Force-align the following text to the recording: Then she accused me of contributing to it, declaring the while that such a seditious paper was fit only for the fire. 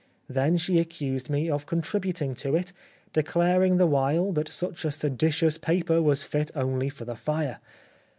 Then 0.27 0.57
she 0.57 0.79
accused 0.79 1.29
me 1.29 1.47
of 1.47 1.67
contributing 1.67 2.33
to 2.33 2.55
it, 2.55 2.73
declaring 3.13 3.77
the 3.77 3.85
while 3.85 4.31
that 4.31 4.49
such 4.51 4.83
a 4.83 4.89
seditious 4.89 5.59
paper 5.59 6.01
was 6.01 6.23
fit 6.23 6.49
only 6.55 6.89
for 6.89 7.05
the 7.05 7.15
fire. 7.15 7.59